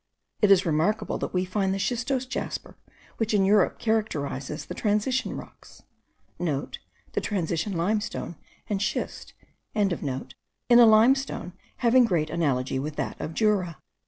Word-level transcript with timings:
It 0.41 0.49
is 0.49 0.65
remarkable 0.65 1.19
that 1.19 1.31
we 1.31 1.45
find 1.45 1.75
the 1.75 1.77
schistose 1.77 2.25
jasper 2.27 2.75
which 3.17 3.35
in 3.35 3.45
Europe 3.45 3.77
characterizes 3.77 4.65
the 4.65 4.73
transition 4.73 5.37
rocks,* 5.37 5.83
(The 6.39 7.21
transition 7.21 7.73
limestone 7.77 8.35
and 8.67 8.81
schist.) 8.81 9.35
in 9.75 9.91
a 9.91 10.85
limestone 10.87 11.53
having 11.77 12.05
great 12.05 12.31
analogy 12.31 12.79
with 12.79 12.95
that 12.95 13.21
of 13.21 13.35
Jura. 13.35 13.77